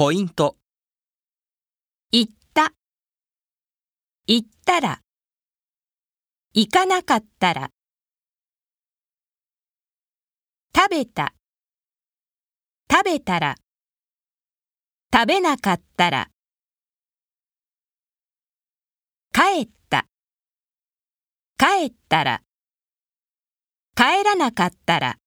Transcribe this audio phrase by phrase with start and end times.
[0.00, 0.56] ポイント、
[2.10, 2.72] 行った。
[4.26, 5.00] 行ったら。
[6.54, 7.70] 行かなかったら。
[10.74, 11.34] 食べた。
[12.90, 13.56] 食べたら。
[15.12, 16.30] 食べなかったら。
[19.34, 20.06] 帰った。
[21.58, 22.40] 帰ったら。
[23.94, 25.18] 帰らなかったら。